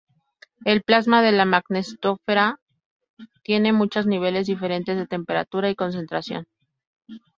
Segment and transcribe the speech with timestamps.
[0.65, 2.59] El plasma de la magnetosfera
[3.43, 6.47] tiene muchos niveles diferentes de temperatura y concentración.